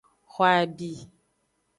[0.31, 0.91] Xo abi.